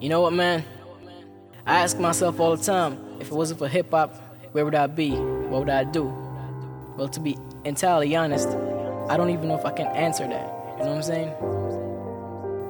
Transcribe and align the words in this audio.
You 0.00 0.10
know 0.10 0.20
what, 0.20 0.34
man? 0.34 0.64
I 1.64 1.80
ask 1.80 1.98
myself 1.98 2.38
all 2.38 2.54
the 2.54 2.62
time 2.62 2.98
if 3.18 3.28
it 3.28 3.32
wasn't 3.32 3.58
for 3.58 3.68
hip 3.68 3.90
hop, 3.90 4.14
where 4.52 4.64
would 4.64 4.74
I 4.74 4.86
be? 4.86 5.10
What 5.12 5.60
would 5.60 5.70
I 5.70 5.84
do? 5.84 6.04
Well, 6.96 7.08
to 7.08 7.20
be 7.20 7.38
entirely 7.64 8.14
honest, 8.14 8.48
I 9.08 9.16
don't 9.16 9.30
even 9.30 9.48
know 9.48 9.58
if 9.58 9.64
I 9.64 9.72
can 9.72 9.86
answer 9.88 10.26
that. 10.28 10.46
You 10.78 10.84
know 10.84 10.90
what 10.90 10.96
I'm 10.96 11.02
saying? 11.02 11.34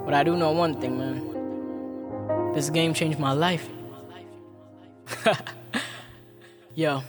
But 0.05 0.15
I 0.15 0.23
do 0.23 0.37
know 0.37 0.53
one 0.53 0.81
thing, 0.81 0.99
man. 0.99 2.53
This 2.55 2.71
game 2.71 2.95
changed 2.95 3.19
my 3.19 3.33
life. 3.33 3.69
Yo. 6.75 7.03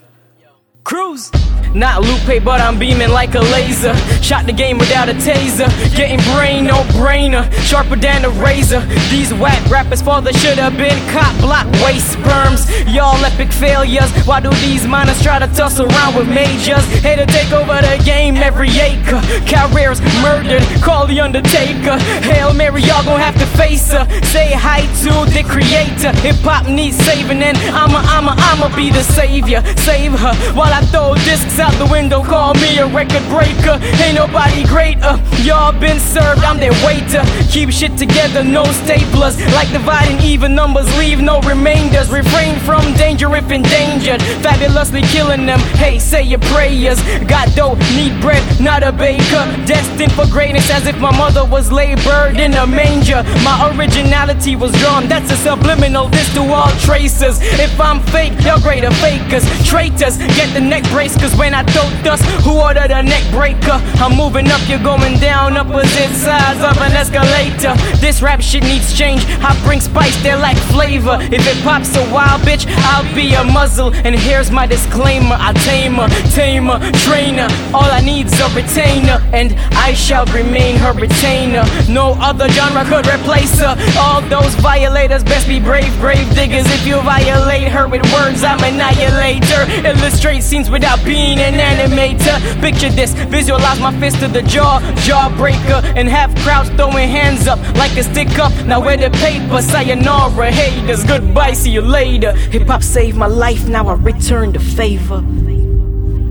Cruz! 0.88 1.29
Not 1.75 2.01
Lupe, 2.01 2.41
but 2.45 2.61
I'm 2.61 2.79
beaming 2.79 3.09
like 3.09 3.36
a 3.36 3.41
laser. 3.41 3.93
Shot 4.23 4.45
the 4.45 4.54
game 4.54 4.77
without 4.77 5.09
a 5.09 5.13
taser. 5.13 5.67
Getting 5.97 6.17
brain, 6.33 6.65
no 6.65 6.81
brainer. 6.95 7.43
Sharper 7.68 7.97
than 7.97 8.23
a 8.23 8.29
razor. 8.29 8.79
These 9.11 9.33
whack 9.33 9.60
rappers' 9.69 10.01
father 10.01 10.32
should 10.32 10.57
have 10.57 10.77
been 10.77 10.97
cop 11.11 11.36
block 11.41 11.68
waste 11.83 12.13
sperms. 12.13 12.71
Y'all 12.87 13.19
epic 13.25 13.51
failures. 13.51 14.10
Why 14.25 14.39
do 14.39 14.50
these 14.63 14.87
minors 14.87 15.21
try 15.21 15.39
to 15.39 15.47
tussle 15.47 15.87
around 15.87 16.15
with 16.15 16.29
majors? 16.29 16.86
Hey 17.04 17.18
to 17.18 17.25
take 17.25 17.51
over 17.51 17.75
the 17.82 18.01
game 18.05 18.38
every 18.38 18.69
Careers 19.07 20.02
murdered. 20.21 20.64
Call 20.84 21.07
the 21.07 21.21
Undertaker. 21.21 21.97
Hail 22.28 22.54
Mary, 22.54 22.82
y'all 22.82 23.04
gon' 23.06 23.20
have 23.20 23.38
to 23.39 23.46
face 23.57 23.92
her. 23.92 24.06
Say 24.24 24.52
hi 24.52 24.82
to 25.04 25.32
the 25.32 25.43
creator. 25.47 26.11
Hip 26.20 26.36
hop 26.43 26.68
needs 26.68 26.97
saving, 26.97 27.42
and 27.42 27.57
I'ma, 27.71 28.04
I'ma, 28.04 28.36
I'ma 28.38 28.75
be 28.75 28.92
the 28.92 29.04
savior. 29.04 29.64
Save 29.78 30.20
her 30.20 30.33
while 30.54 30.74
I 30.74 30.82
throw 30.92 31.16
discs 31.24 31.60
out 31.60 31.71
the 31.80 31.86
window, 31.86 32.23
call 32.23 32.53
me 32.56 32.78
a 32.80 32.88
record 32.88 33.23
breaker. 33.30 33.80
Ain't 34.03 34.16
nobody 34.16 34.66
greater. 34.66 35.16
Y'all 35.44 35.72
been 35.72 36.00
served, 36.00 36.44
I'm 36.44 36.59
their 36.59 36.75
waiter. 36.86 37.23
Keep 37.50 37.72
shit 37.72 37.97
together, 37.97 38.44
no 38.44 38.64
staplers. 38.64 39.39
Like 39.53 39.71
dividing 39.71 40.19
even 40.21 40.53
numbers, 40.53 40.88
leave 40.97 41.21
no 41.21 41.39
remainders. 41.42 42.09
Refrain 42.09 42.59
from 42.59 42.81
danger 42.95 43.33
if 43.36 43.52
endangered. 43.52 44.21
Fabulously 44.44 45.02
killing 45.03 45.45
them. 45.45 45.59
Hey, 45.80 45.97
say 45.99 46.23
your 46.23 46.39
prayers. 46.52 47.02
Got 47.23 47.55
dough, 47.55 47.75
need 47.95 48.19
bread, 48.19 48.44
not 48.59 48.83
a 48.83 48.96
baker. 48.97 49.43
Destined 49.65 50.11
for 50.13 50.25
greatness 50.27 50.69
as 50.69 50.87
if 50.87 50.97
my 50.99 51.15
mother 51.17 51.45
was 51.45 51.71
labored 51.71 52.37
in 52.37 52.53
a 52.55 52.65
manger. 52.65 53.23
My 53.43 53.71
originality 53.73 54.55
was 54.55 54.71
drawn, 54.81 55.07
that's 55.07 55.31
a 55.31 55.37
subliminal. 55.37 56.07
This 56.09 56.33
to 56.33 56.41
all 56.41 56.71
tracers. 56.81 57.39
If 57.41 57.79
I'm 57.79 58.01
fake, 58.13 58.33
you're 58.43 58.59
greater 58.59 58.91
fakers. 59.01 59.45
Traitors, 59.65 60.17
get 60.37 60.53
the 60.53 60.61
neck 60.61 60.83
brace, 60.89 61.15
cause 61.17 61.35
when 61.35 61.53
I 61.53 61.63
throw 61.63 61.87
dust, 62.03 62.23
who 62.43 62.59
ordered 62.59 62.91
a 62.91 63.03
neck 63.03 63.23
breaker? 63.31 63.77
I'm 64.01 64.15
moving 64.15 64.47
up, 64.49 64.61
you're 64.67 64.83
going 64.83 65.19
down, 65.19 65.57
opposite 65.57 66.13
sides 66.15 66.61
of 66.63 66.77
an 66.81 66.93
escalator. 66.93 67.73
This 67.97 68.21
rap 68.21 68.41
shit 68.41 68.63
needs 68.63 68.97
change. 68.97 69.23
I 69.41 69.57
bring 69.63 69.81
spice, 69.81 70.15
they 70.23 70.33
lack 70.35 70.57
flavor. 70.73 71.17
If 71.21 71.45
it 71.45 71.63
pops 71.63 71.95
a 71.95 72.03
wild 72.11 72.41
bitch, 72.41 72.65
I'll 72.89 73.07
be 73.15 73.33
a 73.33 73.43
muzzle. 73.43 73.93
And 73.93 74.15
here's 74.15 74.51
my 74.51 74.65
disclaimer 74.65 75.35
I 75.39 75.53
tamer, 75.65 76.07
tamer, 76.33 76.79
trainer. 77.05 77.47
All 77.73 77.89
I 77.89 78.01
need's 78.01 78.33
a 78.39 78.47
retainer, 78.55 78.86
and 78.88 79.53
I 79.75 79.93
shall 79.93 80.25
remain 80.27 80.77
her 80.77 80.93
retainer. 80.93 81.63
No 81.89 82.16
other 82.19 82.47
genre 82.49 82.83
could 82.85 83.07
replace 83.07 83.59
her. 83.59 83.75
All 83.97 84.21
those 84.21 84.53
violators 84.55 85.23
best 85.23 85.47
be 85.47 85.59
brave, 85.59 85.93
brave 85.99 86.33
diggers. 86.35 86.66
If 86.67 86.85
you 86.88 86.95
violate 87.02 87.67
her 87.69 87.88
with 87.88 88.02
words, 88.13 88.43
I'm 88.43 88.59
annihilator. 88.59 89.88
Illustrate 89.88 90.41
scenes 90.41 90.69
without 90.69 91.03
being 91.03 91.39
an 91.39 91.55
animator. 91.55 92.61
Picture 92.61 92.89
this, 92.89 93.13
visualize 93.13 93.80
my 93.80 93.97
fist 93.99 94.19
to 94.19 94.27
the 94.27 94.41
jaw, 94.43 94.80
jawbreaker, 95.05 95.83
and 95.95 96.08
half 96.08 96.35
crowds 96.43 96.69
throwing 96.71 97.09
hands 97.09 97.47
up 97.47 97.59
like 97.75 97.95
a 97.97 98.03
stick 98.03 98.39
up. 98.39 98.53
Now 98.65 98.80
where 98.80 98.97
the 98.97 99.09
paper, 99.09 99.61
sayonara, 99.61 100.52
haters, 100.52 101.03
goodbye, 101.03 101.53
see 101.53 101.71
you 101.71 101.81
later. 101.81 102.33
Hip 102.33 102.67
hop 102.67 102.83
saved 102.83 103.17
my 103.17 103.27
life, 103.27 103.67
now 103.67 103.87
I 103.87 103.93
return 103.93 104.54
the 104.54 104.59
favor. 104.59 105.23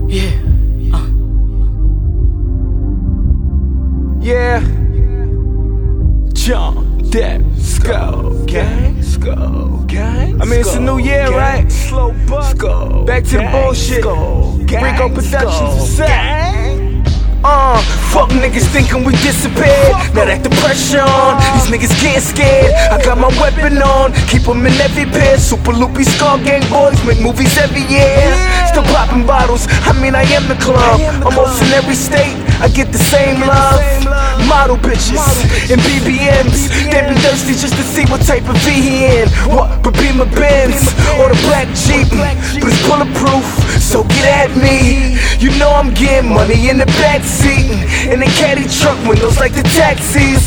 Yeah. 0.09 0.56
Yeah. 4.27 4.59
John 6.33 6.99
Depp, 6.99 7.57
Skull 7.57 8.43
Gang, 8.45 9.01
Skull 9.01 9.85
Gang. 9.87 10.41
I 10.41 10.43
mean, 10.43 10.59
it's 10.59 10.75
a 10.75 10.81
new 10.81 10.97
year, 10.97 11.29
right? 11.29 11.71
Slow 11.71 12.13
Skull 12.51 13.05
Back 13.05 13.23
to 13.23 13.37
the 13.37 13.47
bullshit. 13.49 14.03
Rico 14.03 15.07
Productions, 15.07 15.97
gang. 15.97 17.05
Uh, 17.41 17.79
fuck 18.11 18.27
niggas 18.31 18.67
thinking 18.73 19.05
we 19.05 19.13
disappeared. 19.23 19.95
Now 20.11 20.27
that 20.27 20.43
the 20.43 20.51
pressure 20.59 20.99
on, 20.99 21.39
these 21.55 21.71
niggas 21.71 21.95
getting 22.03 22.19
scared. 22.19 22.73
I 22.91 22.99
got 23.01 23.17
my 23.17 23.31
weapon 23.39 23.79
on, 23.79 24.11
keep 24.27 24.43
them 24.43 24.65
in 24.65 24.73
every 24.83 25.05
pair. 25.05 25.37
Super 25.37 25.71
loopy 25.71 26.03
skull 26.03 26.37
gang 26.43 26.67
boys 26.67 26.99
make 27.07 27.21
movies 27.21 27.57
every 27.57 27.87
year. 27.87 28.27
Still 28.67 28.83
popping 28.91 29.25
bottles, 29.25 29.67
I 29.87 29.95
mean, 30.01 30.15
I 30.15 30.23
am 30.35 30.49
the 30.51 30.59
club. 30.59 30.99
Almost 31.23 31.63
in 31.63 31.71
every 31.71 31.95
state, 31.95 32.35
I 32.59 32.67
get 32.67 32.91
the 32.91 32.99
same 32.99 33.39
love. 33.39 34.06
Model 34.47 34.77
bitches 34.77 35.19
and 35.69 35.81
BBMs, 35.81 36.71
they 36.87 37.03
be 37.03 37.19
thirsty 37.19 37.53
just 37.53 37.75
to 37.75 37.83
see 37.83 38.05
what 38.07 38.21
type 38.21 38.47
of 38.47 38.55
V 38.63 38.71
he 38.71 39.05
in. 39.05 39.27
What, 39.51 39.83
but 39.83 39.93
be 39.99 40.11
my 40.15 40.23
Benz 40.23 40.87
or 41.19 41.27
the 41.27 41.39
black 41.43 41.67
Jeep, 41.75 42.07
but 42.15 42.71
it's 42.71 42.81
bulletproof, 42.87 43.43
so 43.81 44.03
get 44.03 44.47
at 44.47 44.51
me. 44.55 45.19
You 45.39 45.51
know 45.59 45.69
I'm 45.69 45.93
getting 45.93 46.33
money 46.33 46.69
in 46.69 46.77
the 46.77 46.87
backseat, 46.97 47.67
in 48.11 48.19
the 48.19 48.31
caddy 48.39 48.67
truck 48.79 48.97
windows 49.07 49.37
like 49.37 49.53
the 49.53 49.63
taxis. 49.75 50.43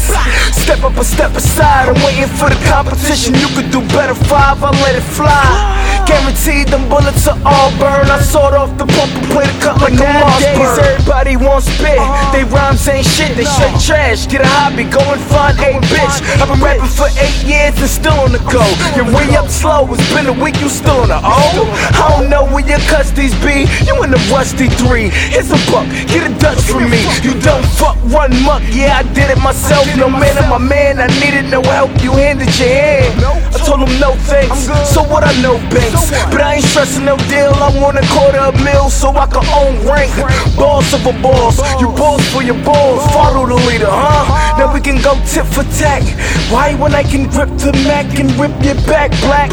Step 0.57 0.83
up 0.83 0.97
a 0.97 1.05
step 1.05 1.37
aside, 1.37 1.89
I'm 1.89 2.01
waiting 2.05 2.27
for 2.27 2.49
the 2.49 2.59
competition. 2.67 3.35
You 3.35 3.49
could 3.53 3.71
do 3.71 3.81
better, 3.93 4.15
five, 4.15 4.65
I'll 4.65 4.73
let 4.81 4.97
it 4.97 5.05
fly. 5.05 5.80
Guaranteed 6.11 6.67
them 6.75 6.89
bullets 6.91 7.29
are 7.31 7.39
all 7.47 7.71
burn. 7.79 8.11
I 8.11 8.19
sawed 8.19 8.53
off 8.53 8.75
the 8.75 8.83
pump 8.83 9.15
and 9.15 9.27
played 9.31 9.47
a 9.47 9.57
cut 9.63 9.79
like 9.79 9.95
a 9.95 10.03
Mossberg. 10.03 10.83
Everybody 10.83 11.37
wants 11.39 11.71
spit, 11.71 11.95
uh-huh. 11.95 12.35
they 12.35 12.43
rhymes 12.51 12.83
ain't 12.91 13.07
shit, 13.07 13.39
they 13.39 13.47
straight 13.47 13.79
trash. 13.79 14.27
Get 14.27 14.43
a 14.43 14.51
hobby, 14.59 14.91
go 14.91 14.99
and 14.99 15.23
find 15.31 15.55
a 15.63 15.79
bitch. 15.87 16.19
I've 16.43 16.51
been 16.51 16.59
rapping 16.59 16.91
for 16.91 17.07
eight 17.15 17.39
years 17.47 17.79
and 17.79 17.87
still 17.87 18.19
on 18.27 18.35
the 18.35 18.43
go. 18.51 18.59
You're 18.99 19.07
way 19.15 19.31
up 19.39 19.47
slow, 19.47 19.87
it's 19.95 20.03
been 20.11 20.27
a 20.27 20.35
week, 20.35 20.59
you 20.59 20.67
still 20.67 20.99
on 21.07 21.15
the 21.15 21.21
O. 21.23 21.71
I 21.95 22.19
don't 22.19 22.27
know 22.27 22.43
where 22.51 22.67
your 22.67 22.83
custies 22.91 23.31
be, 23.47 23.71
you 23.87 23.95
in 24.03 24.11
the 24.11 24.19
rusty 24.35 24.67
three. 24.83 25.15
Here's 25.31 25.55
a 25.55 25.61
buck, 25.71 25.87
get 26.11 26.27
a 26.27 26.33
Dutch 26.43 26.59
from 26.67 26.91
me. 26.91 27.07
You 27.23 27.39
don't 27.39 27.63
fuck, 27.79 27.95
run 28.11 28.35
muck, 28.43 28.67
yeah, 28.75 28.99
I 28.99 29.07
did 29.15 29.31
it 29.31 29.39
myself. 29.39 29.87
No 29.95 30.11
man, 30.11 30.35
I'm 30.43 30.51
my 30.51 30.59
man, 30.59 30.99
I 30.99 31.07
needed 31.23 31.47
no 31.55 31.63
help, 31.71 31.95
you 32.03 32.11
handed 32.19 32.51
your 32.59 32.67
hand. 32.67 33.15
I 33.55 33.63
told 33.63 33.87
him 33.87 33.95
no 34.03 34.19
thanks, 34.27 34.67
so 34.91 35.07
what 35.07 35.23
I 35.23 35.31
know, 35.39 35.55
banks. 35.71 36.00
But 36.31 36.41
I 36.41 36.55
ain't 36.55 36.65
stressing 36.65 37.05
no 37.05 37.17
deal, 37.29 37.53
I 37.55 37.69
want 37.81 37.99
a 37.99 38.07
quarter 38.09 38.39
a 38.39 38.53
mil 38.65 38.89
so 38.91 39.11
I 39.11 39.27
can 39.27 39.45
own 39.53 39.87
rank. 39.87 40.13
Boss 40.57 40.93
of 40.93 41.07
a 41.07 41.13
boss, 41.23 41.59
you 41.81 41.89
boss 41.89 42.23
for 42.33 42.43
your 42.43 42.59
balls, 42.65 43.05
follow 43.13 43.47
the 43.47 43.59
leader, 43.69 43.89
huh? 43.89 44.59
Now 44.59 44.73
we 44.73 44.81
can 44.81 45.01
go 45.03 45.15
tip 45.27 45.47
for 45.47 45.65
tat. 45.79 46.03
Why 46.51 46.75
when 46.75 46.95
I 46.95 47.03
can 47.03 47.29
grip 47.29 47.51
the 47.59 47.73
Mac 47.87 48.19
and 48.19 48.31
rip 48.41 48.53
your 48.63 48.75
back 48.87 49.11
black? 49.23 49.51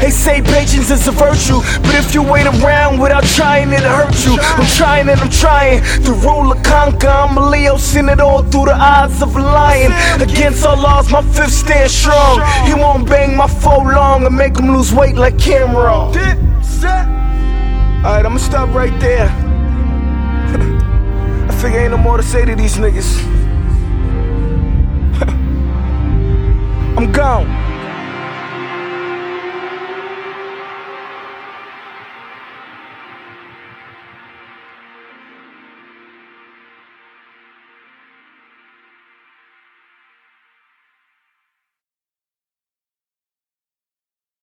They 0.00 0.10
say 0.10 0.42
patience 0.42 0.90
is 0.90 1.06
a 1.08 1.12
virtue, 1.12 1.60
but 1.82 1.94
if 1.94 2.14
you 2.14 2.22
wait 2.22 2.46
around 2.46 2.98
without 2.98 3.24
trying, 3.24 3.72
it'll 3.72 3.88
hurt 3.88 4.16
you. 4.26 4.36
I'm 4.40 4.66
trying 4.76 5.08
and 5.08 5.20
I'm 5.20 5.30
trying 5.30 5.82
to 6.04 6.12
rule 6.12 6.52
or 6.52 6.60
conquer. 6.62 7.08
I'm 7.08 7.36
a 7.38 7.50
Leo, 7.50 7.76
seen 7.76 8.08
it 8.08 8.20
all 8.20 8.42
through 8.42 8.66
the 8.66 8.74
eyes 8.74 9.22
of 9.22 9.36
a 9.36 9.40
lion. 9.40 9.92
Against 10.20 10.66
all 10.66 10.84
odds, 10.84 11.10
my 11.10 11.22
fifth 11.22 11.52
stand 11.52 11.90
strong. 11.90 12.42
He 12.66 12.74
won't 12.74 13.08
bang 13.08 13.36
my 13.36 13.46
foe 13.46 13.78
long 13.78 14.26
and 14.26 14.36
make 14.36 14.58
him 14.58 14.74
lose 14.74 14.92
weight 14.92 15.16
like 15.16 15.38
Cameron 15.38 15.83
roll. 15.84 16.12
Dip, 16.12 16.38
set. 16.62 17.06
Alright, 18.04 18.26
I'ma 18.26 18.38
stop 18.38 18.74
right 18.74 18.98
there. 19.00 19.28
I 21.48 21.54
figure 21.60 21.80
ain't 21.80 21.90
no 21.90 21.98
more 21.98 22.16
to 22.16 22.22
say 22.22 22.44
to 22.44 22.54
these 22.54 22.76
niggas. 22.76 23.22
I'm 26.98 27.12
gone. 27.12 27.63